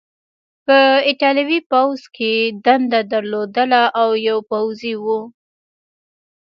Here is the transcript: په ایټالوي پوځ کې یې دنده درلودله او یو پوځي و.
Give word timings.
په 0.65 0.77
ایټالوي 1.07 1.59
پوځ 1.71 1.99
کې 2.15 2.31
یې 2.41 2.53
دنده 2.65 3.01
درلودله 3.11 3.83
او 4.01 4.09
یو 4.27 4.37
پوځي 4.51 4.93
و. 5.03 5.05